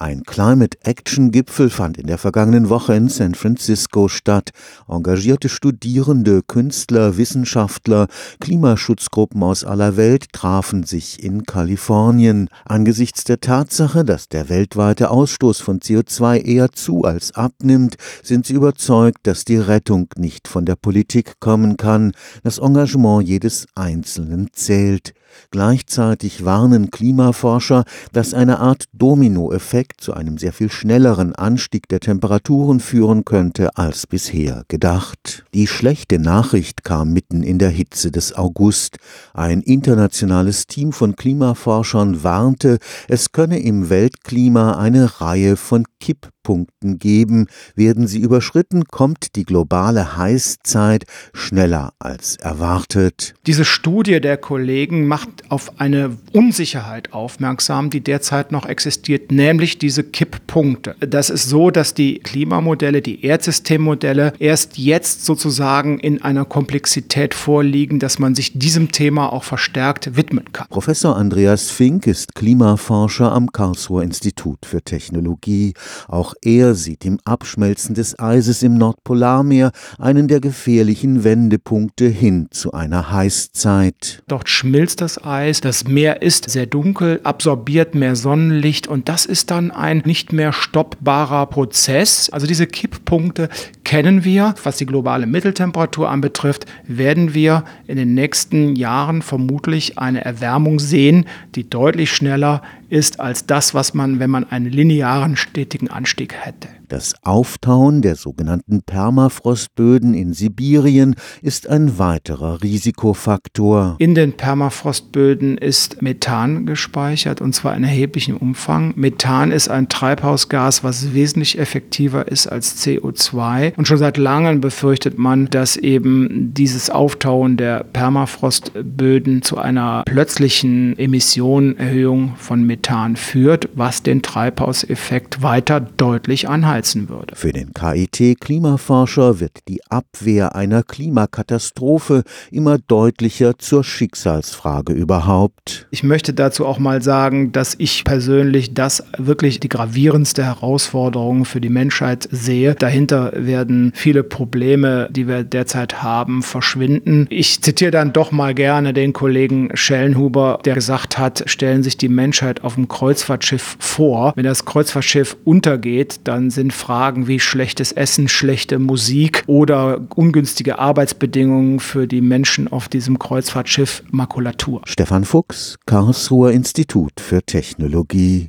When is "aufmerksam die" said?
57.12-58.00